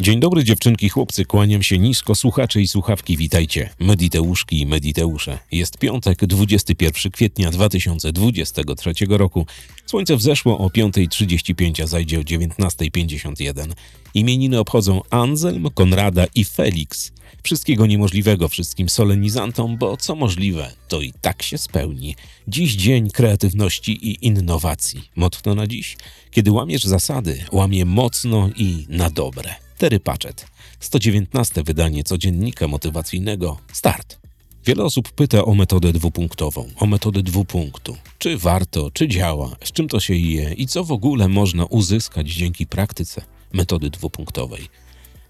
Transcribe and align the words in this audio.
Dzień 0.00 0.20
dobry 0.20 0.44
dziewczynki, 0.44 0.88
chłopcy, 0.88 1.24
kłaniam 1.24 1.62
się 1.62 1.78
nisko, 1.78 2.14
słuchacze 2.14 2.60
i 2.60 2.68
słuchawki, 2.68 3.16
witajcie. 3.16 3.70
Mediteuszki 3.78 4.60
i 4.60 4.66
Mediteusze. 4.66 5.38
Jest 5.52 5.78
piątek, 5.78 6.26
21 6.26 7.12
kwietnia 7.12 7.50
2023 7.50 8.92
roku. 9.08 9.46
Słońce 9.86 10.16
wzeszło 10.16 10.58
o 10.58 10.68
5.35, 10.68 11.82
a 11.82 11.86
zajdzie 11.86 12.18
o 12.18 12.22
19.51. 12.22 13.72
Imieniny 14.14 14.58
obchodzą 14.58 15.00
Anselm, 15.10 15.70
Konrada 15.74 16.26
i 16.34 16.44
Felix. 16.44 17.12
Wszystkiego 17.42 17.86
niemożliwego 17.86 18.48
wszystkim 18.48 18.88
solenizantom, 18.88 19.76
bo 19.76 19.96
co 19.96 20.14
możliwe, 20.14 20.72
to 20.88 21.00
i 21.00 21.12
tak 21.20 21.42
się 21.42 21.58
spełni. 21.58 22.16
Dziś 22.48 22.74
dzień 22.74 23.10
kreatywności 23.10 23.92
i 23.92 24.26
innowacji. 24.26 25.10
Motto 25.16 25.54
na 25.54 25.66
dziś? 25.66 25.96
Kiedy 26.30 26.52
łamiesz 26.52 26.84
zasady, 26.84 27.44
łamie 27.52 27.84
mocno 27.84 28.50
i 28.56 28.86
na 28.88 29.10
dobre. 29.10 29.69
Terry 29.80 30.00
Patchett. 30.00 30.46
119 30.80 31.62
wydanie 31.62 32.04
codziennika 32.04 32.68
motywacyjnego. 32.68 33.58
Start. 33.72 34.18
Wiele 34.66 34.84
osób 34.84 35.12
pyta 35.12 35.44
o 35.44 35.54
metodę 35.54 35.92
dwupunktową, 35.92 36.68
o 36.76 36.86
metodę 36.86 37.22
dwupunktu. 37.22 37.96
Czy 38.18 38.38
warto, 38.38 38.90
czy 38.90 39.08
działa, 39.08 39.56
z 39.64 39.72
czym 39.72 39.88
to 39.88 40.00
się 40.00 40.14
je 40.14 40.52
i 40.52 40.66
co 40.66 40.84
w 40.84 40.92
ogóle 40.92 41.28
można 41.28 41.64
uzyskać 41.64 42.28
dzięki 42.30 42.66
praktyce 42.66 43.22
metody 43.52 43.90
dwupunktowej. 43.90 44.68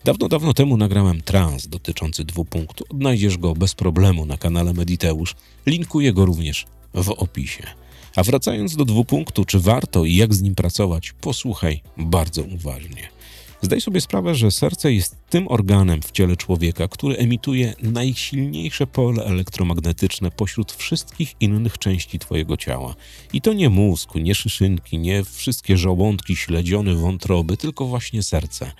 Dawno, 0.04 0.28
dawno 0.28 0.54
temu 0.54 0.76
nagrałem 0.76 1.22
trans 1.22 1.68
dotyczący 1.68 2.24
dwupunktu. 2.24 2.84
Odnajdziesz 2.88 3.38
go 3.38 3.54
bez 3.54 3.74
problemu 3.74 4.26
na 4.26 4.36
kanale 4.36 4.72
Mediteusz. 4.72 5.34
Linkuję 5.66 6.12
go 6.12 6.24
również 6.24 6.66
w 6.94 7.10
opisie. 7.10 7.66
A 8.16 8.22
wracając 8.22 8.76
do 8.76 8.84
dwupunktu, 8.84 9.44
czy 9.44 9.60
warto 9.60 10.04
i 10.04 10.16
jak 10.16 10.34
z 10.34 10.42
nim 10.42 10.54
pracować, 10.54 11.12
posłuchaj 11.20 11.80
bardzo 11.96 12.42
uważnie. 12.42 13.19
Zdaj 13.62 13.80
sobie 13.80 14.00
sprawę, 14.00 14.34
że 14.34 14.50
serce 14.50 14.92
jest 14.92 15.16
tym 15.30 15.48
organem 15.48 16.02
w 16.02 16.10
ciele 16.10 16.36
człowieka, 16.36 16.88
który 16.88 17.16
emituje 17.16 17.74
najsilniejsze 17.82 18.86
pole 18.86 19.24
elektromagnetyczne 19.24 20.30
pośród 20.30 20.72
wszystkich 20.72 21.34
innych 21.40 21.78
części 21.78 22.18
Twojego 22.18 22.56
ciała. 22.56 22.94
I 23.32 23.40
to 23.40 23.52
nie 23.52 23.70
mózg, 23.70 24.14
nie 24.14 24.34
szyszynki, 24.34 24.98
nie 24.98 25.24
wszystkie 25.24 25.76
żołądki, 25.76 26.36
śledziony, 26.36 26.94
wątroby, 26.94 27.56
tylko 27.56 27.86
właśnie 27.86 28.22
serce. 28.22 28.72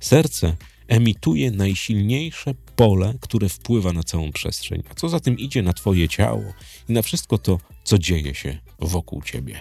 Serce 0.00 0.56
emituje 0.88 1.50
najsilniejsze 1.50 2.54
pole, 2.76 3.14
które 3.20 3.48
wpływa 3.48 3.92
na 3.92 4.02
całą 4.02 4.32
przestrzeń, 4.32 4.82
a 4.90 4.94
co 4.94 5.08
za 5.08 5.20
tym 5.20 5.38
idzie 5.38 5.62
na 5.62 5.72
Twoje 5.72 6.08
ciało 6.08 6.44
i 6.88 6.92
na 6.92 7.02
wszystko 7.02 7.38
to, 7.38 7.58
co 7.84 7.98
dzieje 7.98 8.34
się 8.34 8.58
wokół 8.78 9.22
Ciebie. 9.22 9.60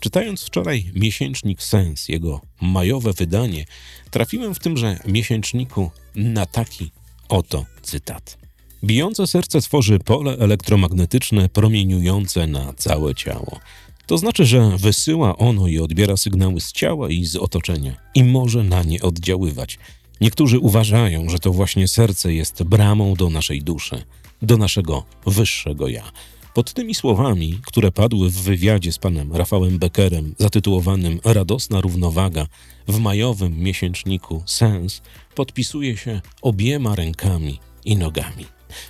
Czytając 0.00 0.42
wczoraj 0.42 0.90
miesięcznik 0.94 1.62
Sens, 1.62 2.08
jego 2.08 2.40
majowe 2.60 3.12
wydanie, 3.12 3.64
trafiłem 4.10 4.54
w 4.54 4.58
tymże 4.58 4.98
miesięczniku 5.06 5.90
na 6.14 6.46
taki 6.46 6.90
oto 7.28 7.64
cytat. 7.82 8.38
Bijące 8.84 9.26
serce 9.26 9.60
tworzy 9.60 9.98
pole 9.98 10.36
elektromagnetyczne 10.38 11.48
promieniujące 11.48 12.46
na 12.46 12.72
całe 12.72 13.14
ciało. 13.14 13.60
To 14.06 14.18
znaczy, 14.18 14.46
że 14.46 14.76
wysyła 14.76 15.36
ono 15.36 15.66
i 15.68 15.78
odbiera 15.78 16.16
sygnały 16.16 16.60
z 16.60 16.72
ciała 16.72 17.10
i 17.10 17.24
z 17.24 17.36
otoczenia 17.36 17.96
i 18.14 18.24
może 18.24 18.64
na 18.64 18.82
nie 18.82 19.02
oddziaływać. 19.02 19.78
Niektórzy 20.20 20.58
uważają, 20.58 21.28
że 21.28 21.38
to 21.38 21.52
właśnie 21.52 21.88
serce 21.88 22.32
jest 22.32 22.62
bramą 22.62 23.14
do 23.14 23.30
naszej 23.30 23.62
duszy, 23.62 24.02
do 24.42 24.56
naszego 24.56 25.04
wyższego 25.26 25.88
ja. 25.88 26.12
Pod 26.58 26.72
tymi 26.72 26.94
słowami, 26.94 27.60
które 27.66 27.92
padły 27.92 28.30
w 28.30 28.42
wywiadzie 28.42 28.92
z 28.92 28.98
panem 28.98 29.32
Rafałem 29.32 29.78
Beckerem, 29.78 30.34
zatytułowanym 30.38 31.20
Radosna 31.24 31.80
równowaga, 31.80 32.46
w 32.88 32.98
majowym 32.98 33.58
miesięczniku 33.58 34.42
Sens, 34.46 35.02
podpisuje 35.34 35.96
się 35.96 36.20
obiema 36.42 36.94
rękami 36.94 37.58
i 37.84 37.96
nogami. 37.96 38.44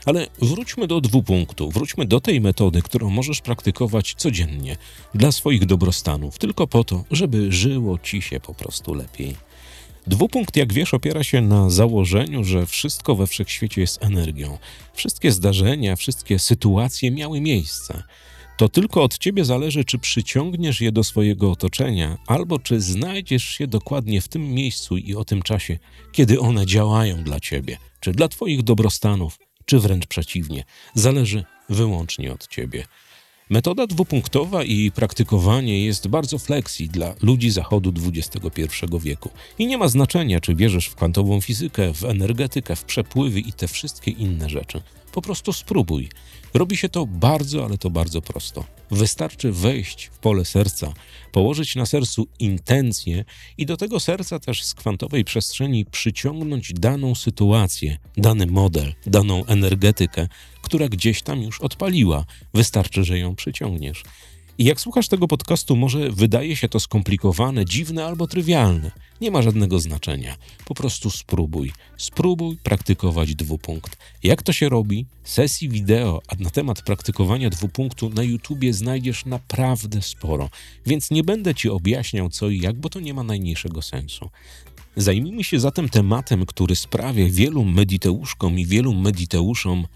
Ale 0.06 0.26
wróćmy 0.42 0.86
do 0.86 1.00
dwupunktu, 1.00 1.70
wróćmy 1.70 2.06
do 2.06 2.20
tej 2.20 2.40
metody, 2.40 2.82
którą 2.82 3.10
możesz 3.10 3.40
praktykować 3.40 4.14
codziennie 4.14 4.76
dla 5.14 5.32
swoich 5.32 5.66
dobrostanów, 5.66 6.38
tylko 6.38 6.66
po 6.66 6.84
to, 6.84 7.04
żeby 7.10 7.52
żyło 7.52 7.98
ci 7.98 8.22
się 8.22 8.40
po 8.40 8.54
prostu 8.54 8.94
lepiej. 8.94 9.47
Dwupunkt, 10.08 10.56
jak 10.56 10.72
wiesz, 10.72 10.94
opiera 10.94 11.24
się 11.24 11.40
na 11.40 11.70
założeniu, 11.70 12.44
że 12.44 12.66
wszystko 12.66 13.14
we 13.14 13.26
wszechświecie 13.26 13.80
jest 13.80 14.04
energią. 14.04 14.58
Wszystkie 14.94 15.32
zdarzenia, 15.32 15.96
wszystkie 15.96 16.38
sytuacje 16.38 17.10
miały 17.10 17.40
miejsce. 17.40 18.02
To 18.56 18.68
tylko 18.68 19.02
od 19.02 19.18
ciebie 19.18 19.44
zależy, 19.44 19.84
czy 19.84 19.98
przyciągniesz 19.98 20.80
je 20.80 20.92
do 20.92 21.04
swojego 21.04 21.50
otoczenia, 21.50 22.18
albo 22.26 22.58
czy 22.58 22.80
znajdziesz 22.80 23.44
się 23.44 23.66
dokładnie 23.66 24.20
w 24.20 24.28
tym 24.28 24.54
miejscu 24.54 24.96
i 24.96 25.14
o 25.14 25.24
tym 25.24 25.42
czasie, 25.42 25.78
kiedy 26.12 26.40
one 26.40 26.66
działają 26.66 27.24
dla 27.24 27.40
ciebie, 27.40 27.78
czy 28.00 28.12
dla 28.12 28.28
twoich 28.28 28.62
dobrostanów, 28.62 29.38
czy 29.64 29.78
wręcz 29.78 30.06
przeciwnie. 30.06 30.64
Zależy 30.94 31.44
wyłącznie 31.68 32.32
od 32.32 32.48
ciebie. 32.48 32.84
Metoda 33.50 33.86
dwupunktowa 33.86 34.64
i 34.64 34.90
praktykowanie 34.90 35.84
jest 35.84 36.08
bardzo 36.08 36.38
flexi 36.38 36.88
dla 36.88 37.14
ludzi 37.22 37.50
zachodu 37.50 37.92
XXI 38.06 38.86
wieku. 39.00 39.30
I 39.58 39.66
nie 39.66 39.78
ma 39.78 39.88
znaczenia, 39.88 40.40
czy 40.40 40.54
wierzysz 40.54 40.86
w 40.86 40.94
kwantową 40.94 41.40
fizykę, 41.40 41.94
w 41.94 42.04
energetykę, 42.04 42.76
w 42.76 42.84
przepływy 42.84 43.40
i 43.40 43.52
te 43.52 43.68
wszystkie 43.68 44.10
inne 44.10 44.48
rzeczy. 44.48 44.82
Po 45.12 45.22
prostu 45.22 45.52
spróbuj. 45.52 46.08
Robi 46.54 46.76
się 46.76 46.88
to 46.88 47.06
bardzo, 47.06 47.64
ale 47.64 47.78
to 47.78 47.90
bardzo 47.90 48.22
prosto. 48.22 48.64
Wystarczy 48.90 49.52
wejść 49.52 50.04
w 50.04 50.18
pole 50.18 50.44
serca, 50.44 50.92
położyć 51.32 51.76
na 51.76 51.86
sercu 51.86 52.26
intencję 52.38 53.24
i 53.58 53.66
do 53.66 53.76
tego 53.76 54.00
serca 54.00 54.38
też 54.38 54.64
z 54.64 54.74
kwantowej 54.74 55.24
przestrzeni 55.24 55.84
przyciągnąć 55.84 56.72
daną 56.72 57.14
sytuację, 57.14 57.98
dany 58.16 58.46
model, 58.46 58.94
daną 59.06 59.46
energetykę, 59.46 60.28
która 60.68 60.88
gdzieś 60.88 61.22
tam 61.22 61.42
już 61.42 61.60
odpaliła. 61.60 62.24
Wystarczy, 62.54 63.04
że 63.04 63.18
ją 63.18 63.34
przyciągniesz. 63.34 64.02
I 64.58 64.64
jak 64.64 64.80
słuchasz 64.80 65.08
tego 65.08 65.28
podcastu, 65.28 65.76
może 65.76 66.10
wydaje 66.10 66.56
się 66.56 66.68
to 66.68 66.80
skomplikowane, 66.80 67.64
dziwne 67.64 68.04
albo 68.04 68.26
trywialne. 68.26 68.90
Nie 69.20 69.30
ma 69.30 69.42
żadnego 69.42 69.80
znaczenia. 69.80 70.36
Po 70.64 70.74
prostu 70.74 71.10
spróbuj. 71.10 71.72
Spróbuj 71.96 72.56
praktykować 72.56 73.34
dwupunkt. 73.34 73.96
Jak 74.22 74.42
to 74.42 74.52
się 74.52 74.68
robi? 74.68 75.06
Sesji 75.24 75.68
wideo 75.68 76.20
a 76.28 76.34
na 76.42 76.50
temat 76.50 76.82
praktykowania 76.82 77.50
dwupunktu 77.50 78.10
na 78.10 78.22
YouTubie 78.22 78.74
znajdziesz 78.74 79.24
naprawdę 79.24 80.02
sporo, 80.02 80.50
więc 80.86 81.10
nie 81.10 81.24
będę 81.24 81.54
ci 81.54 81.68
objaśniał 81.68 82.28
co 82.28 82.50
i 82.50 82.60
jak, 82.60 82.76
bo 82.76 82.88
to 82.88 83.00
nie 83.00 83.14
ma 83.14 83.22
najmniejszego 83.22 83.82
sensu. 83.82 84.30
Zajmijmy 84.96 85.44
się 85.44 85.60
zatem 85.60 85.88
tematem, 85.88 86.46
który 86.46 86.76
sprawia 86.76 87.26
wielu 87.30 87.64
mediteuszkom 87.64 88.58
i 88.58 88.66
wielu 88.66 88.94
mediteuszom 88.94 89.86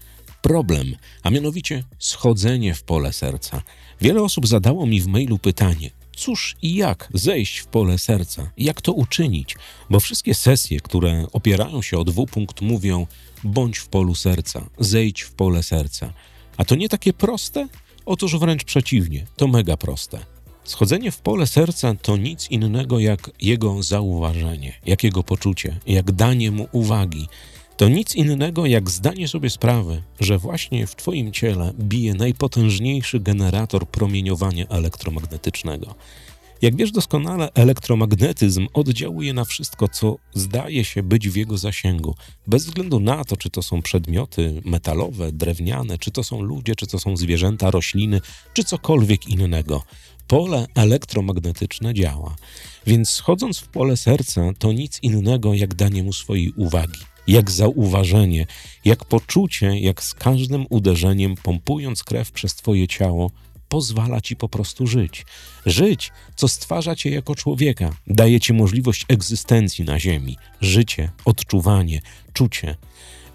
problem, 0.43 0.95
a 1.23 1.29
mianowicie 1.29 1.83
schodzenie 1.99 2.73
w 2.75 2.83
pole 2.83 3.13
serca. 3.13 3.61
Wiele 4.01 4.23
osób 4.23 4.47
zadało 4.47 4.85
mi 4.85 5.01
w 5.01 5.07
mailu 5.07 5.39
pytanie, 5.39 5.89
cóż 6.15 6.55
i 6.61 6.75
jak 6.75 7.09
zejść 7.13 7.57
w 7.57 7.65
pole 7.65 7.97
serca, 7.97 8.51
jak 8.57 8.81
to 8.81 8.93
uczynić, 8.93 9.55
bo 9.89 9.99
wszystkie 9.99 10.35
sesje, 10.35 10.79
które 10.79 11.25
opierają 11.33 11.81
się 11.81 11.97
o 11.97 12.03
dwupunkt, 12.03 12.61
mówią 12.61 13.07
bądź 13.43 13.77
w 13.77 13.87
polu 13.87 14.15
serca, 14.15 14.65
zejdź 14.79 15.21
w 15.21 15.31
pole 15.31 15.63
serca. 15.63 16.13
A 16.57 16.65
to 16.65 16.75
nie 16.75 16.89
takie 16.89 17.13
proste? 17.13 17.67
Otóż 18.05 18.37
wręcz 18.39 18.63
przeciwnie, 18.63 19.25
to 19.35 19.47
mega 19.47 19.77
proste. 19.77 20.19
Schodzenie 20.63 21.11
w 21.11 21.19
pole 21.19 21.47
serca 21.47 21.95
to 22.01 22.17
nic 22.17 22.51
innego 22.51 22.99
jak 22.99 23.31
jego 23.41 23.83
zauważenie, 23.83 24.73
jak 24.85 25.03
jego 25.03 25.23
poczucie, 25.23 25.79
jak 25.87 26.11
danie 26.11 26.51
mu 26.51 26.67
uwagi, 26.71 27.27
to 27.77 27.89
nic 27.89 28.15
innego 28.15 28.65
jak 28.65 28.89
zdanie 28.89 29.27
sobie 29.27 29.49
sprawy, 29.49 30.01
że 30.19 30.37
właśnie 30.37 30.87
w 30.87 30.95
Twoim 30.95 31.31
ciele 31.31 31.73
bije 31.79 32.13
najpotężniejszy 32.13 33.19
generator 33.19 33.87
promieniowania 33.87 34.67
elektromagnetycznego. 34.67 35.95
Jak 36.61 36.75
wiesz 36.75 36.91
doskonale, 36.91 37.49
elektromagnetyzm 37.53 38.67
oddziałuje 38.73 39.33
na 39.33 39.45
wszystko, 39.45 39.87
co 39.87 40.15
zdaje 40.33 40.85
się 40.85 41.03
być 41.03 41.29
w 41.29 41.35
jego 41.35 41.57
zasięgu, 41.57 42.15
bez 42.47 42.65
względu 42.65 42.99
na 42.99 43.23
to, 43.23 43.37
czy 43.37 43.49
to 43.49 43.61
są 43.61 43.81
przedmioty 43.81 44.61
metalowe, 44.65 45.31
drewniane, 45.31 45.97
czy 45.97 46.11
to 46.11 46.23
są 46.23 46.41
ludzie, 46.41 46.75
czy 46.75 46.87
to 46.87 46.99
są 46.99 47.17
zwierzęta, 47.17 47.71
rośliny, 47.71 48.21
czy 48.53 48.63
cokolwiek 48.63 49.27
innego. 49.27 49.83
Pole 50.27 50.67
elektromagnetyczne 50.75 51.93
działa, 51.93 52.35
więc 52.87 53.09
schodząc 53.09 53.59
w 53.59 53.67
pole 53.67 53.97
serca, 53.97 54.41
to 54.59 54.71
nic 54.71 54.99
innego 55.01 55.53
jak 55.53 55.75
danie 55.75 56.03
mu 56.03 56.13
swojej 56.13 56.51
uwagi 56.51 56.99
jak 57.27 57.51
zauważenie, 57.51 58.45
jak 58.85 59.05
poczucie, 59.05 59.79
jak 59.79 60.03
z 60.03 60.13
każdym 60.13 60.65
uderzeniem, 60.69 61.35
pompując 61.43 62.03
krew 62.03 62.31
przez 62.31 62.55
Twoje 62.55 62.87
ciało, 62.87 63.31
pozwala 63.69 64.21
Ci 64.21 64.35
po 64.35 64.49
prostu 64.49 64.87
żyć. 64.87 65.25
Żyć, 65.65 66.11
co 66.35 66.47
stwarza 66.47 66.95
Cię 66.95 67.09
jako 67.09 67.35
człowieka, 67.35 67.95
daje 68.07 68.39
Ci 68.39 68.53
możliwość 68.53 69.05
egzystencji 69.07 69.85
na 69.85 69.99
Ziemi, 69.99 70.37
życie, 70.61 71.11
odczuwanie, 71.25 72.01
czucie. 72.33 72.75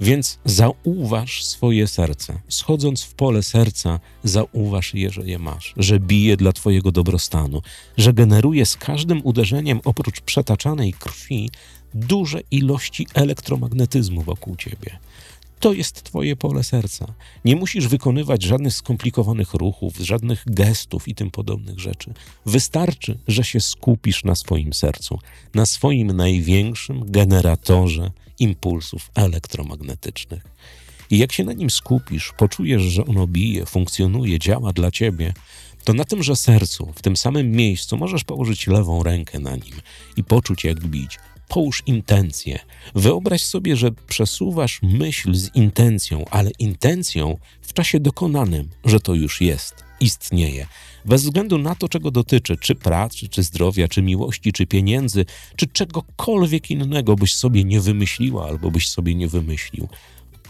Więc 0.00 0.38
zauważ 0.44 1.44
swoje 1.44 1.86
serce. 1.86 2.38
Schodząc 2.48 3.02
w 3.02 3.14
pole 3.14 3.42
serca, 3.42 4.00
zauważ 4.24 4.94
je, 4.94 5.10
że 5.10 5.22
je 5.22 5.38
masz, 5.38 5.74
że 5.76 6.00
bije 6.00 6.36
dla 6.36 6.52
Twojego 6.52 6.92
dobrostanu, 6.92 7.62
że 7.96 8.12
generuje 8.12 8.66
z 8.66 8.76
każdym 8.76 9.20
uderzeniem 9.24 9.80
oprócz 9.84 10.20
przetaczanej 10.20 10.92
krwi 10.92 11.50
duże 11.94 12.40
ilości 12.50 13.06
elektromagnetyzmu 13.14 14.22
wokół 14.22 14.56
Ciebie. 14.56 14.98
To 15.60 15.72
jest 15.72 16.02
Twoje 16.02 16.36
pole 16.36 16.64
serca. 16.64 17.14
Nie 17.44 17.56
musisz 17.56 17.88
wykonywać 17.88 18.42
żadnych 18.42 18.74
skomplikowanych 18.74 19.54
ruchów, 19.54 19.96
żadnych 19.96 20.44
gestów 20.46 21.08
i 21.08 21.14
tym 21.14 21.30
podobnych 21.30 21.80
rzeczy. 21.80 22.14
Wystarczy, 22.46 23.18
że 23.28 23.44
się 23.44 23.60
skupisz 23.60 24.24
na 24.24 24.34
swoim 24.34 24.72
sercu, 24.72 25.18
na 25.54 25.66
swoim 25.66 26.12
największym 26.12 27.10
generatorze 27.10 28.10
impulsów 28.38 29.10
elektromagnetycznych. 29.14 30.44
I 31.10 31.18
jak 31.18 31.32
się 31.32 31.44
na 31.44 31.52
nim 31.52 31.70
skupisz, 31.70 32.32
poczujesz, 32.36 32.82
że 32.82 33.04
ono 33.04 33.26
bije, 33.26 33.66
funkcjonuje, 33.66 34.38
działa 34.38 34.72
dla 34.72 34.90
ciebie, 34.90 35.32
to 35.84 35.94
na 35.94 36.04
tymże 36.04 36.36
sercu, 36.36 36.92
w 36.94 37.02
tym 37.02 37.16
samym 37.16 37.50
miejscu, 37.50 37.96
możesz 37.96 38.24
położyć 38.24 38.66
lewą 38.66 39.02
rękę 39.02 39.38
na 39.38 39.56
nim 39.56 39.74
i 40.16 40.24
poczuć, 40.24 40.64
jak 40.64 40.80
bić. 40.80 41.18
Połóż 41.48 41.82
intencję. 41.86 42.58
Wyobraź 42.94 43.44
sobie, 43.44 43.76
że 43.76 43.92
przesuwasz 43.92 44.80
myśl 44.82 45.34
z 45.34 45.54
intencją, 45.54 46.24
ale 46.30 46.50
intencją 46.58 47.38
w 47.62 47.72
czasie 47.72 48.00
dokonanym, 48.00 48.68
że 48.84 49.00
to 49.00 49.14
już 49.14 49.40
jest, 49.40 49.74
istnieje. 50.00 50.66
Bez 51.04 51.22
względu 51.22 51.58
na 51.58 51.74
to, 51.74 51.88
czego 51.88 52.10
dotyczy, 52.10 52.56
czy 52.56 52.74
pracy, 52.74 53.28
czy 53.28 53.42
zdrowia, 53.42 53.88
czy 53.88 54.02
miłości, 54.02 54.52
czy 54.52 54.66
pieniędzy, 54.66 55.24
czy 55.56 55.66
czegokolwiek 55.66 56.70
innego 56.70 57.16
byś 57.16 57.34
sobie 57.34 57.64
nie 57.64 57.80
wymyśliła 57.80 58.46
albo 58.46 58.70
byś 58.70 58.88
sobie 58.88 59.14
nie 59.14 59.28
wymyślił 59.28 59.88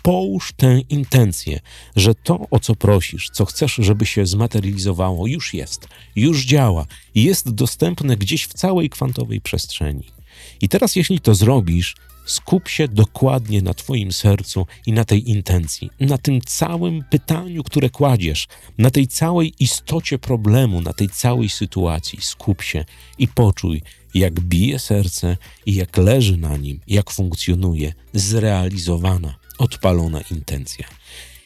połóż 0.03 0.53
tę 0.57 0.81
intencję, 0.89 1.61
że 1.97 2.15
to, 2.15 2.47
o 2.51 2.61
co 2.61 2.75
prosisz, 2.75 3.31
co 3.31 3.45
chcesz, 3.45 3.75
żeby 3.75 4.07
się 4.07 4.27
zmaterializowało, 4.27 5.27
już 5.27 5.55
jest, 5.55 5.89
już 6.17 6.45
działa 6.45 6.87
jest 7.15 7.51
dostępne 7.51 8.17
gdzieś 8.17 8.45
w 8.45 8.55
całej 8.55 8.91
kwantowej 8.91 9.41
przestrzeni. 9.41 10.18
I 10.61 10.69
teraz, 10.69 10.97
jeśli 10.97 11.21
to 11.21 11.35
zrobisz, 11.35 11.95
skup 12.27 12.69
się 12.69 12.89
dokładnie 12.89 13.63
na 13.63 13.75
Twoim 13.75 14.13
sercu 14.13 14.67
i 14.87 14.93
na 14.93 15.05
tej 15.05 15.31
intencji, 15.31 15.91
na 16.01 16.19
tym 16.19 16.41
całym 16.41 17.05
pytaniu, 17.11 17.63
które 17.63 17.91
kładziesz, 17.91 18.49
na 18.79 18.91
tej 18.91 19.09
całej 19.09 19.55
istocie 19.61 20.19
problemu, 20.19 20.81
na 20.81 20.93
tej 20.93 21.09
całej 21.09 21.49
sytuacji. 21.49 22.19
Skup 22.23 22.63
się 22.63 22.85
i 23.19 23.29
poczuj, 23.29 23.83
jak 24.15 24.41
bije 24.41 24.79
serce 24.79 25.37
i 25.67 25.75
jak 25.75 25.97
leży 25.97 26.37
na 26.37 26.57
nim, 26.57 26.81
jak 26.87 27.11
funkcjonuje 27.11 27.93
zrealizowana, 28.13 29.35
odpalona 29.59 30.21
intencja. 30.21 30.89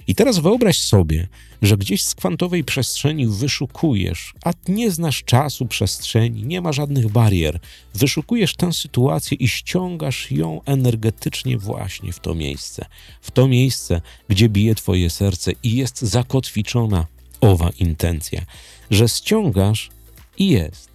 I 0.07 0.15
teraz 0.15 0.39
wyobraź 0.39 0.81
sobie, 0.81 1.29
że 1.63 1.77
gdzieś 1.77 2.05
z 2.05 2.15
kwantowej 2.15 2.65
przestrzeni 2.65 3.27
wyszukujesz, 3.27 4.35
a 4.45 4.53
nie 4.69 4.91
znasz 4.91 5.25
czasu, 5.25 5.67
przestrzeni, 5.67 6.45
nie 6.47 6.61
ma 6.61 6.73
żadnych 6.73 7.09
barier. 7.09 7.59
Wyszukujesz 7.95 8.57
tę 8.57 8.73
sytuację 8.73 9.37
i 9.37 9.49
ściągasz 9.49 10.31
ją 10.31 10.61
energetycznie 10.65 11.59
właśnie 11.59 12.13
w 12.13 12.21
to 12.21 12.35
miejsce. 12.35 12.85
W 13.21 13.31
to 13.31 13.49
miejsce, 13.49 14.01
gdzie 14.29 14.49
bije 14.49 14.75
Twoje 14.75 15.11
serce 15.11 15.53
i 15.63 15.77
jest 15.77 16.03
zakotwiczona 16.03 17.07
owa 17.41 17.71
intencja, 17.79 18.43
że 18.91 19.09
ściągasz 19.09 19.91
i 20.39 20.49
jest. 20.49 20.89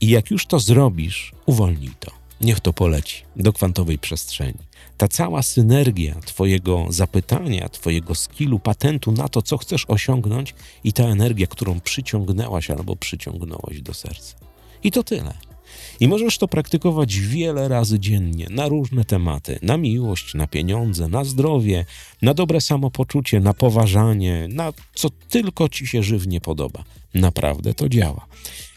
I 0.00 0.08
jak 0.08 0.30
już 0.30 0.46
to 0.46 0.60
zrobisz, 0.60 1.32
uwolnij 1.46 1.90
to. 2.00 2.23
Niech 2.40 2.60
to 2.60 2.72
poleci 2.72 3.22
do 3.36 3.52
kwantowej 3.52 3.98
przestrzeni 3.98 4.58
ta 4.96 5.08
cała 5.08 5.42
synergia 5.42 6.14
Twojego 6.14 6.86
zapytania, 6.88 7.68
Twojego 7.68 8.14
skillu, 8.14 8.58
patentu 8.58 9.12
na 9.12 9.28
to, 9.28 9.42
co 9.42 9.58
chcesz 9.58 9.84
osiągnąć, 9.88 10.54
i 10.84 10.92
ta 10.92 11.02
energia, 11.04 11.46
którą 11.46 11.80
przyciągnęłaś 11.80 12.70
albo 12.70 12.96
przyciągnąłeś 12.96 13.82
do 13.82 13.94
serca. 13.94 14.36
I 14.82 14.90
to 14.90 15.04
tyle. 15.04 15.34
I 16.00 16.08
możesz 16.08 16.38
to 16.38 16.48
praktykować 16.48 17.18
wiele 17.20 17.68
razy 17.68 18.00
dziennie 18.00 18.46
na 18.50 18.68
różne 18.68 19.04
tematy: 19.04 19.58
na 19.62 19.76
miłość, 19.76 20.34
na 20.34 20.46
pieniądze, 20.46 21.08
na 21.08 21.24
zdrowie, 21.24 21.84
na 22.22 22.34
dobre 22.34 22.60
samopoczucie, 22.60 23.40
na 23.40 23.54
poważanie, 23.54 24.48
na 24.50 24.72
co 24.94 25.10
tylko 25.10 25.68
ci 25.68 25.86
się 25.86 26.02
żywnie 26.02 26.40
podoba. 26.40 26.84
Naprawdę 27.14 27.74
to 27.74 27.88
działa. 27.88 28.26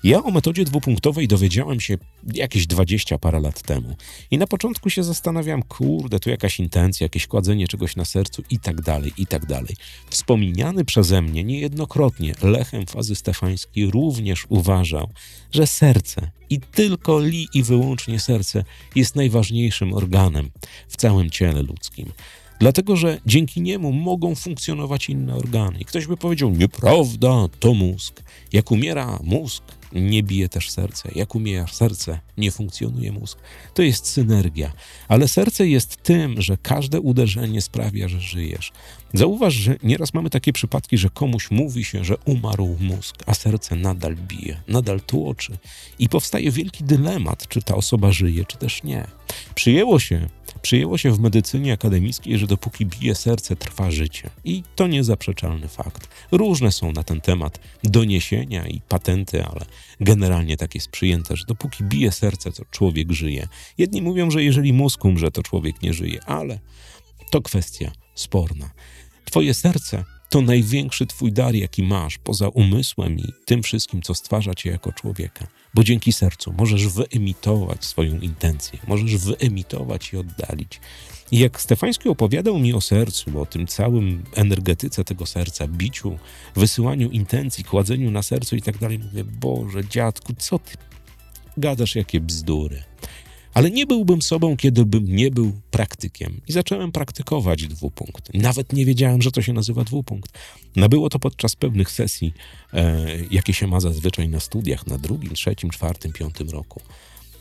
Ja 0.03 0.23
o 0.23 0.31
metodzie 0.31 0.65
dwupunktowej 0.65 1.27
dowiedziałem 1.27 1.79
się 1.79 1.97
jakieś 2.33 2.67
20 2.67 3.17
parę 3.17 3.39
lat 3.39 3.61
temu. 3.61 3.95
I 4.31 4.37
na 4.37 4.47
początku 4.47 4.89
się 4.89 5.03
zastanawiam, 5.03 5.63
kurde, 5.63 6.19
tu 6.19 6.29
jakaś 6.29 6.59
intencja, 6.59 7.05
jakieś 7.05 7.27
kładzenie 7.27 7.67
czegoś 7.67 7.95
na 7.95 8.05
sercu 8.05 8.43
i 8.49 8.59
tak 8.59 8.81
dalej, 8.81 9.11
i 9.17 9.27
tak 9.27 9.45
dalej. 9.45 9.75
Wspomniany 10.09 10.85
przeze 10.85 11.21
mnie 11.21 11.43
niejednokrotnie 11.43 12.33
Lechem 12.41 12.85
Fazy 12.85 13.15
Stefański 13.15 13.85
również 13.85 14.45
uważał, 14.49 15.09
że 15.51 15.67
serce 15.67 16.31
i 16.49 16.59
tylko 16.59 17.19
li 17.19 17.47
i 17.53 17.63
wyłącznie 17.63 18.19
serce 18.19 18.63
jest 18.95 19.15
najważniejszym 19.15 19.93
organem 19.93 20.49
w 20.87 20.97
całym 20.97 21.29
ciele 21.29 21.61
ludzkim 21.61 22.11
dlatego 22.59 22.95
że 22.95 23.17
dzięki 23.25 23.61
niemu 23.61 23.93
mogą 23.93 24.35
funkcjonować 24.35 25.09
inne 25.09 25.35
organy. 25.35 25.79
I 25.79 25.85
ktoś 25.85 26.07
by 26.07 26.17
powiedział: 26.17 26.51
Nieprawda, 26.51 27.47
to 27.59 27.73
mózg. 27.73 28.23
Jak 28.53 28.71
umiera 28.71 29.19
mózg, 29.23 29.63
nie 29.91 30.23
bije 30.23 30.49
też 30.49 30.69
serce. 30.69 31.09
Jak 31.15 31.35
umiera 31.35 31.67
serce, 31.67 32.19
nie 32.37 32.51
funkcjonuje 32.51 33.11
mózg. 33.11 33.37
To 33.73 33.81
jest 33.81 34.07
synergia. 34.07 34.71
Ale 35.07 35.27
serce 35.27 35.67
jest 35.67 36.03
tym, 36.03 36.41
że 36.41 36.57
każde 36.57 36.99
uderzenie 37.01 37.61
sprawia, 37.61 38.07
że 38.07 38.21
żyjesz. 38.21 38.71
Zauważ, 39.13 39.53
że 39.53 39.75
nieraz 39.83 40.13
mamy 40.13 40.29
takie 40.29 40.53
przypadki, 40.53 40.97
że 40.97 41.09
komuś 41.09 41.51
mówi 41.51 41.85
się, 41.85 42.03
że 42.03 42.17
umarł 42.25 42.77
mózg, 42.79 43.15
a 43.25 43.33
serce 43.33 43.75
nadal 43.75 44.15
bije, 44.15 44.61
nadal 44.67 45.01
tłoczy. 45.01 45.57
I 45.99 46.09
powstaje 46.09 46.51
wielki 46.51 46.83
dylemat, 46.83 47.47
czy 47.47 47.61
ta 47.61 47.75
osoba 47.75 48.11
żyje, 48.11 48.45
czy 48.45 48.57
też 48.57 48.83
nie. 48.83 49.07
Przyjęło 49.55 49.99
się, 49.99 50.27
przyjęło 50.61 50.97
się 50.97 51.11
w 51.11 51.19
medycynie 51.19 51.73
akademickiej, 51.73 52.37
że 52.37 52.47
dopóki 52.47 52.85
bije 52.85 53.15
serce, 53.15 53.55
trwa 53.55 53.91
życie. 53.91 54.29
I 54.45 54.63
to 54.75 54.87
niezaprzeczalny 54.87 55.67
fakt. 55.67 56.07
Różne 56.31 56.71
są 56.71 56.91
na 56.91 57.03
ten 57.03 57.21
temat 57.21 57.59
doniesienia 57.83 58.67
i 58.67 58.81
patenty, 58.81 59.45
ale 59.45 59.65
generalnie 59.99 60.57
tak 60.57 60.75
jest 60.75 60.89
przyjęte, 60.89 61.35
że 61.35 61.45
dopóki 61.45 61.83
bije 61.83 62.11
serce, 62.11 62.51
to 62.51 62.65
człowiek 62.71 63.11
żyje. 63.11 63.47
Jedni 63.77 64.01
mówią, 64.01 64.31
że 64.31 64.43
jeżeli 64.43 64.73
mózg 64.73 65.05
umrze, 65.05 65.31
to 65.31 65.43
człowiek 65.43 65.81
nie 65.81 65.93
żyje, 65.93 66.23
ale 66.25 66.59
to 67.31 67.41
kwestia 67.41 67.91
sporna. 68.15 68.71
Twoje 69.25 69.53
serce 69.53 70.05
to 70.29 70.41
największy 70.41 71.05
Twój 71.05 71.31
dar, 71.31 71.55
jaki 71.55 71.83
masz, 71.83 72.17
poza 72.17 72.47
umysłem 72.47 73.19
i 73.19 73.33
tym 73.45 73.63
wszystkim, 73.63 74.01
co 74.01 74.15
stwarza 74.15 74.53
Cię 74.53 74.69
jako 74.69 74.93
człowieka. 74.93 75.47
Bo 75.73 75.83
dzięki 75.83 76.13
sercu 76.13 76.53
możesz 76.57 76.87
wyemitować 76.87 77.85
swoją 77.85 78.19
intencję, 78.19 78.79
możesz 78.87 79.17
wyemitować 79.17 80.13
i 80.13 80.17
oddalić. 80.17 80.79
I 81.31 81.39
jak 81.39 81.61
Stefański 81.61 82.09
opowiadał 82.09 82.59
mi 82.59 82.73
o 82.73 82.81
sercu, 82.81 83.41
o 83.41 83.45
tym 83.45 83.67
całym 83.67 84.23
energetyce 84.35 85.03
tego 85.03 85.25
serca, 85.25 85.67
biciu, 85.67 86.17
wysyłaniu 86.55 87.09
intencji, 87.09 87.63
kładzeniu 87.63 88.11
na 88.11 88.23
sercu 88.23 88.55
i 88.55 88.61
tak 88.61 88.77
dalej, 88.77 88.99
mówię, 88.99 89.23
Boże, 89.23 89.85
dziadku, 89.85 90.33
co 90.37 90.59
ty 90.59 90.77
gadasz, 91.57 91.95
jakie 91.95 92.19
bzdury. 92.19 92.83
Ale 93.53 93.71
nie 93.71 93.85
byłbym 93.85 94.21
sobą, 94.21 94.57
kiedy 94.57 94.85
bym 94.85 95.15
nie 95.15 95.31
był 95.31 95.51
praktykiem. 95.71 96.41
I 96.47 96.51
zacząłem 96.51 96.91
praktykować 96.91 97.67
dwupunkt. 97.67 98.33
Nawet 98.33 98.73
nie 98.73 98.85
wiedziałem, 98.85 99.21
że 99.21 99.31
to 99.31 99.41
się 99.41 99.53
nazywa 99.53 99.83
dwupunkt. 99.83 100.31
Nabyło 100.75 101.09
to 101.09 101.19
podczas 101.19 101.55
pewnych 101.55 101.91
sesji, 101.91 102.33
e, 102.73 103.05
jakie 103.31 103.53
się 103.53 103.67
ma 103.67 103.79
zazwyczaj 103.79 104.29
na 104.29 104.39
studiach, 104.39 104.87
na 104.87 104.97
drugim, 104.97 105.33
trzecim, 105.33 105.69
czwartym, 105.69 106.13
piątym 106.13 106.49
roku. 106.49 106.81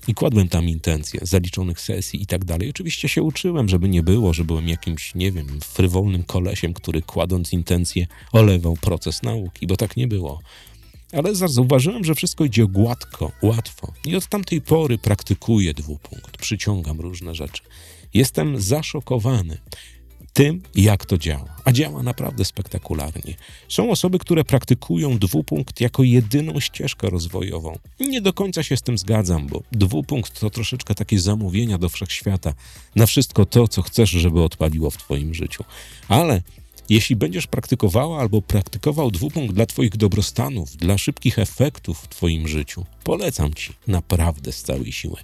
I 0.08 0.14
kładłem 0.14 0.48
tam 0.48 0.68
intencje 0.68 1.20
zaliczonych 1.22 1.80
sesji 1.80 2.22
i 2.22 2.26
tak 2.26 2.44
dalej. 2.44 2.70
Oczywiście 2.70 3.08
się 3.08 3.22
uczyłem, 3.22 3.68
żeby 3.68 3.88
nie 3.88 4.02
było, 4.02 4.32
że 4.32 4.44
byłem 4.44 4.68
jakimś, 4.68 5.14
nie 5.14 5.32
wiem, 5.32 5.60
frywolnym 5.60 6.22
kolesiem, 6.22 6.74
który 6.74 7.02
kładąc 7.02 7.52
intencje 7.52 8.06
olewał 8.32 8.76
proces 8.76 9.22
nauki, 9.22 9.66
bo 9.66 9.76
tak 9.76 9.96
nie 9.96 10.08
było. 10.08 10.40
Ale 11.12 11.34
zauważyłem, 11.34 12.04
że 12.04 12.14
wszystko 12.14 12.44
idzie 12.44 12.66
gładko, 12.66 13.32
łatwo. 13.42 13.92
I 14.04 14.16
od 14.16 14.26
tamtej 14.26 14.60
pory 14.60 14.98
praktykuję 14.98 15.74
dwupunkt, 15.74 16.36
przyciągam 16.36 17.00
różne 17.00 17.34
rzeczy. 17.34 17.62
Jestem 18.14 18.60
zaszokowany 18.60 19.58
tym, 20.36 20.62
jak 20.74 21.06
to 21.06 21.18
działa. 21.18 21.56
A 21.64 21.72
działa 21.72 22.02
naprawdę 22.02 22.44
spektakularnie. 22.44 23.34
Są 23.68 23.90
osoby, 23.90 24.18
które 24.18 24.44
praktykują 24.44 25.18
dwupunkt 25.18 25.80
jako 25.80 26.02
jedyną 26.02 26.60
ścieżkę 26.60 27.10
rozwojową. 27.10 27.78
Nie 28.00 28.20
do 28.20 28.32
końca 28.32 28.62
się 28.62 28.76
z 28.76 28.82
tym 28.82 28.98
zgadzam, 28.98 29.46
bo 29.46 29.62
dwupunkt 29.72 30.40
to 30.40 30.50
troszeczkę 30.50 30.94
takie 30.94 31.20
zamówienia 31.20 31.78
do 31.78 31.88
wszechświata 31.88 32.54
na 32.96 33.06
wszystko 33.06 33.46
to, 33.46 33.68
co 33.68 33.82
chcesz, 33.82 34.10
żeby 34.10 34.42
odpaliło 34.42 34.90
w 34.90 34.96
Twoim 34.96 35.34
życiu. 35.34 35.64
Ale 36.08 36.42
jeśli 36.88 37.16
będziesz 37.16 37.46
praktykowała 37.46 38.20
albo 38.20 38.42
praktykował 38.42 39.10
dwupunkt 39.10 39.54
dla 39.54 39.66
Twoich 39.66 39.96
dobrostanów, 39.96 40.76
dla 40.76 40.98
szybkich 40.98 41.38
efektów 41.38 41.98
w 41.98 42.08
Twoim 42.08 42.48
życiu, 42.48 42.84
polecam 43.04 43.54
Ci 43.54 43.72
naprawdę 43.86 44.52
z 44.52 44.62
całej 44.62 44.92
siły. 44.92 45.16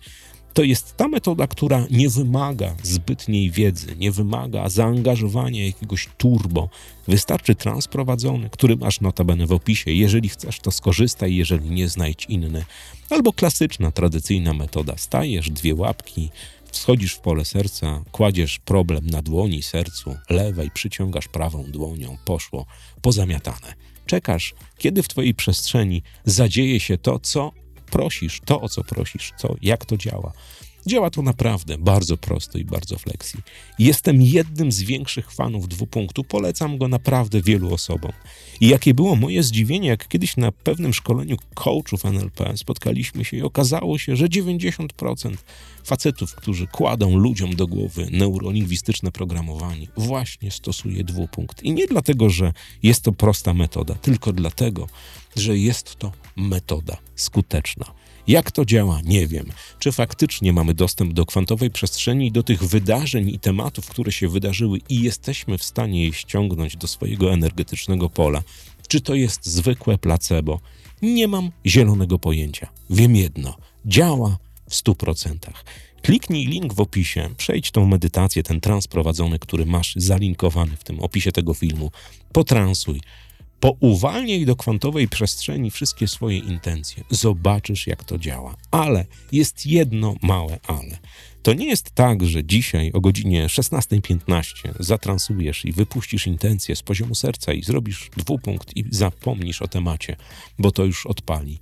To 0.54 0.62
jest 0.62 0.96
ta 0.96 1.08
metoda, 1.08 1.46
która 1.46 1.86
nie 1.90 2.08
wymaga 2.08 2.76
zbytniej 2.82 3.50
wiedzy, 3.50 3.96
nie 3.98 4.12
wymaga 4.12 4.68
zaangażowania 4.68 5.66
jakiegoś 5.66 6.08
turbo. 6.18 6.68
Wystarczy 7.08 7.54
trans 7.54 7.88
prowadzony, 7.88 8.50
który 8.50 8.76
masz 8.76 9.00
notabene 9.00 9.46
w 9.46 9.52
opisie. 9.52 9.92
Jeżeli 9.92 10.28
chcesz, 10.28 10.60
to 10.60 10.70
skorzystaj, 10.70 11.34
jeżeli 11.34 11.70
nie, 11.70 11.88
znajdź 11.88 12.26
inny. 12.28 12.64
Albo 13.10 13.32
klasyczna, 13.32 13.90
tradycyjna 13.90 14.54
metoda. 14.54 14.96
Stajesz, 14.96 15.50
dwie 15.50 15.74
łapki, 15.74 16.30
wschodzisz 16.72 17.14
w 17.14 17.20
pole 17.20 17.44
serca, 17.44 18.02
kładziesz 18.12 18.58
problem 18.58 19.06
na 19.06 19.22
dłoni, 19.22 19.62
sercu, 19.62 20.16
lewej, 20.30 20.70
przyciągasz 20.70 21.28
prawą 21.28 21.64
dłonią, 21.64 22.16
poszło, 22.24 22.66
pozamiatane. 23.02 23.74
Czekasz, 24.06 24.54
kiedy 24.78 25.02
w 25.02 25.08
twojej 25.08 25.34
przestrzeni 25.34 26.02
zadzieje 26.24 26.80
się 26.80 26.98
to, 26.98 27.18
co 27.18 27.52
prosisz, 27.90 28.40
to 28.44 28.60
o 28.60 28.68
co 28.68 28.84
prosisz, 28.84 29.32
co, 29.36 29.54
jak 29.62 29.84
to 29.84 29.96
działa. 29.96 30.32
Działa 30.86 31.10
to 31.10 31.22
naprawdę 31.22 31.78
bardzo 31.78 32.16
prosto 32.16 32.58
i 32.58 32.64
bardzo 32.64 32.98
flexi. 32.98 33.38
Jestem 33.78 34.22
jednym 34.22 34.72
z 34.72 34.82
większych 34.82 35.32
fanów 35.32 35.68
dwupunktu, 35.68 36.24
polecam 36.24 36.78
go 36.78 36.88
naprawdę 36.88 37.42
wielu 37.42 37.74
osobom. 37.74 38.12
I 38.60 38.68
jakie 38.68 38.94
było 38.94 39.16
moje 39.16 39.42
zdziwienie, 39.42 39.88
jak 39.88 40.08
kiedyś 40.08 40.36
na 40.36 40.52
pewnym 40.52 40.94
szkoleniu 40.94 41.36
coachów 41.54 42.04
NLP 42.04 42.56
spotkaliśmy 42.56 43.24
się 43.24 43.36
i 43.36 43.42
okazało 43.42 43.98
się, 43.98 44.16
że 44.16 44.26
90% 44.26 45.36
facetów, 45.84 46.34
którzy 46.34 46.66
kładą 46.66 47.16
ludziom 47.16 47.56
do 47.56 47.66
głowy 47.66 48.08
neurolingwistyczne 48.10 49.12
programowanie, 49.12 49.86
właśnie 49.96 50.50
stosuje 50.50 51.04
dwupunkt. 51.04 51.62
I 51.62 51.72
nie 51.72 51.86
dlatego, 51.86 52.30
że 52.30 52.52
jest 52.82 53.02
to 53.02 53.12
prosta 53.12 53.54
metoda, 53.54 53.94
tylko 53.94 54.32
dlatego, 54.32 54.86
że 55.36 55.58
jest 55.58 55.96
to 55.96 56.12
metoda 56.36 56.96
skuteczna. 57.16 57.86
Jak 58.26 58.50
to 58.50 58.64
działa, 58.64 59.00
nie 59.04 59.26
wiem. 59.26 59.46
Czy 59.78 59.92
faktycznie 59.92 60.52
mamy 60.52 60.74
dostęp 60.74 61.12
do 61.12 61.26
kwantowej 61.26 61.70
przestrzeni 61.70 62.32
do 62.32 62.42
tych 62.42 62.64
wydarzeń 62.64 63.28
i 63.28 63.38
tematów, 63.38 63.86
które 63.88 64.12
się 64.12 64.28
wydarzyły, 64.28 64.78
i 64.88 65.02
jesteśmy 65.02 65.58
w 65.58 65.64
stanie 65.64 66.04
je 66.04 66.12
ściągnąć 66.12 66.76
do 66.76 66.86
swojego 66.86 67.32
energetycznego 67.32 68.10
pola? 68.10 68.42
Czy 68.88 69.00
to 69.00 69.14
jest 69.14 69.46
zwykłe 69.46 69.98
placebo? 69.98 70.60
Nie 71.02 71.28
mam 71.28 71.50
zielonego 71.66 72.18
pojęcia. 72.18 72.68
Wiem 72.90 73.16
jedno: 73.16 73.56
działa 73.86 74.38
w 74.70 74.74
100%. 74.74 75.36
Kliknij 76.02 76.46
link 76.46 76.74
w 76.74 76.80
opisie, 76.80 77.28
przejdź 77.36 77.70
tą 77.70 77.86
medytację, 77.86 78.42
ten 78.42 78.60
trans 78.60 78.86
prowadzony, 78.86 79.38
który 79.38 79.66
masz 79.66 79.94
zalinkowany 79.96 80.76
w 80.76 80.84
tym 80.84 81.00
opisie 81.00 81.32
tego 81.32 81.54
filmu. 81.54 81.90
Potransuj. 82.32 83.00
Pouwalniaj 83.62 84.46
do 84.46 84.56
kwantowej 84.56 85.08
przestrzeni 85.08 85.70
wszystkie 85.70 86.08
swoje 86.08 86.38
intencje. 86.38 87.04
Zobaczysz, 87.10 87.86
jak 87.86 88.04
to 88.04 88.18
działa. 88.18 88.56
Ale 88.70 89.06
jest 89.32 89.66
jedno 89.66 90.14
małe 90.22 90.58
ale. 90.66 90.98
To 91.42 91.52
nie 91.52 91.66
jest 91.66 91.90
tak, 91.90 92.26
że 92.26 92.44
dzisiaj 92.44 92.92
o 92.92 93.00
godzinie 93.00 93.46
16.15 93.46 94.72
zatransujesz 94.80 95.64
i 95.64 95.72
wypuścisz 95.72 96.26
intencję 96.26 96.76
z 96.76 96.82
poziomu 96.82 97.14
serca 97.14 97.52
i 97.52 97.62
zrobisz 97.62 98.10
dwupunkt 98.16 98.76
i 98.76 98.84
zapomnisz 98.90 99.62
o 99.62 99.68
temacie, 99.68 100.16
bo 100.58 100.70
to 100.70 100.84
już 100.84 101.06
odpali. 101.06 101.58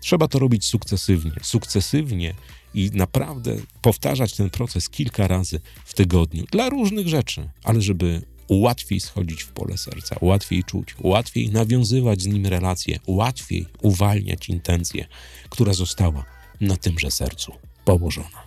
Trzeba 0.00 0.28
to 0.28 0.38
robić 0.38 0.64
sukcesywnie, 0.64 1.32
sukcesywnie 1.42 2.34
i 2.74 2.90
naprawdę 2.94 3.56
powtarzać 3.82 4.32
ten 4.32 4.50
proces 4.50 4.88
kilka 4.88 5.28
razy 5.28 5.60
w 5.84 5.94
tygodniu 5.94 6.44
dla 6.52 6.68
różnych 6.68 7.08
rzeczy, 7.08 7.50
ale 7.64 7.82
żeby 7.82 8.22
łatwiej 8.48 9.00
schodzić 9.00 9.42
w 9.42 9.52
pole 9.52 9.78
serca, 9.78 10.16
łatwiej 10.20 10.64
czuć, 10.64 10.88
łatwiej 11.00 11.50
nawiązywać 11.50 12.22
z 12.22 12.26
nim 12.26 12.46
relacje, 12.46 12.98
łatwiej 13.06 13.66
uwalniać 13.82 14.48
intencję, 14.48 15.06
która 15.48 15.72
została 15.72 16.24
na 16.60 16.76
tymże 16.76 17.10
sercu 17.10 17.52
położona. 17.84 18.44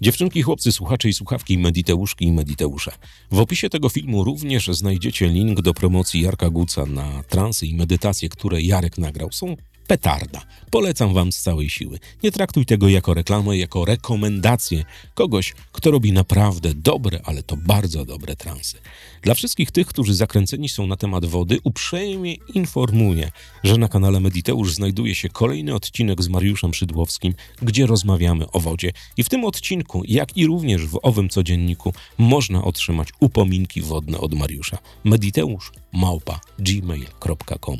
Dziewczynki, 0.00 0.42
chłopcy, 0.42 0.72
słuchacze 0.72 1.08
i 1.08 1.12
słuchawki, 1.12 1.58
mediteuszki 1.58 2.24
i 2.24 2.32
mediteusze. 2.32 2.92
W 3.30 3.38
opisie 3.38 3.70
tego 3.70 3.88
filmu 3.88 4.24
również 4.24 4.68
znajdziecie 4.68 5.28
link 5.28 5.60
do 5.60 5.74
promocji 5.74 6.20
Jarka 6.20 6.50
Guca 6.50 6.86
na 6.86 7.22
transy 7.22 7.66
i 7.66 7.74
medytacje, 7.74 8.28
które 8.28 8.62
Jarek 8.62 8.98
nagrał. 8.98 9.32
Są 9.32 9.56
petarda. 9.88 10.42
Polecam 10.70 11.14
wam 11.14 11.32
z 11.32 11.38
całej 11.38 11.70
siły. 11.70 11.98
Nie 12.22 12.32
traktuj 12.32 12.66
tego 12.66 12.88
jako 12.88 13.14
reklamę, 13.14 13.56
jako 13.56 13.84
rekomendację 13.84 14.84
kogoś, 15.14 15.54
kto 15.72 15.90
robi 15.90 16.12
naprawdę 16.12 16.74
dobre, 16.74 17.20
ale 17.24 17.42
to 17.42 17.56
bardzo 17.56 18.04
dobre 18.04 18.36
transy. 18.36 18.78
Dla 19.22 19.34
wszystkich 19.34 19.70
tych, 19.70 19.86
którzy 19.86 20.14
zakręceni 20.14 20.68
są 20.68 20.86
na 20.86 20.96
temat 20.96 21.24
wody, 21.24 21.58
uprzejmie 21.64 22.34
informuję, 22.34 23.30
że 23.64 23.76
na 23.76 23.88
kanale 23.88 24.20
Mediteusz 24.20 24.74
znajduje 24.74 25.14
się 25.14 25.28
kolejny 25.28 25.74
odcinek 25.74 26.22
z 26.22 26.28
Mariuszem 26.28 26.74
Szydłowskim, 26.74 27.34
gdzie 27.62 27.86
rozmawiamy 27.86 28.50
o 28.50 28.60
wodzie. 28.60 28.92
I 29.16 29.24
w 29.24 29.28
tym 29.28 29.44
odcinku, 29.44 30.02
jak 30.04 30.36
i 30.36 30.46
również 30.46 30.86
w 30.86 30.98
owym 31.02 31.28
codzienniku, 31.28 31.92
można 32.18 32.64
otrzymać 32.64 33.08
upominki 33.20 33.82
wodne 33.82 34.18
od 34.18 34.34
Mariusza. 34.34 34.78
Mediteusz 35.04 35.72
małpa 35.92 36.40
gmail.com 36.58 37.78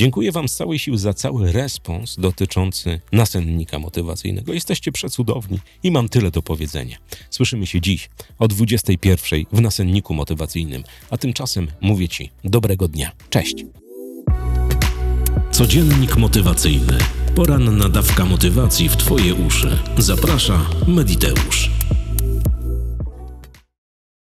Dziękuję 0.00 0.32
Wam 0.32 0.48
z 0.48 0.56
całej 0.56 0.78
siły 0.78 0.98
za 0.98 1.14
cały 1.14 1.52
respons 1.52 2.16
dotyczący 2.18 3.00
nasennika 3.12 3.78
motywacyjnego. 3.78 4.52
Jesteście 4.52 4.92
przecudowni 4.92 5.58
i 5.82 5.90
mam 5.90 6.08
tyle 6.08 6.30
do 6.30 6.42
powiedzenia. 6.42 6.96
Słyszymy 7.30 7.66
się 7.66 7.80
dziś 7.80 8.10
o 8.38 8.48
21 8.48 9.44
w 9.52 9.60
nasenniku 9.60 10.14
motywacyjnym, 10.14 10.84
a 11.10 11.16
tymczasem 11.16 11.68
mówię 11.80 12.08
Ci 12.08 12.30
dobrego 12.44 12.88
dnia. 12.88 13.12
Cześć! 13.30 13.64
Codziennik 15.50 16.16
motywacyjny. 16.16 16.98
Poranna 17.34 17.88
dawka 17.88 18.24
motywacji 18.24 18.88
w 18.88 18.96
Twoje 18.96 19.34
uszy. 19.34 19.78
Zaprasza 19.98 20.66
Mediteusz. 20.86 21.79